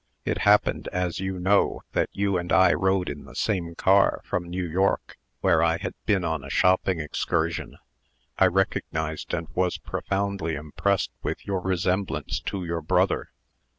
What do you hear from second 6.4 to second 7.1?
a shopping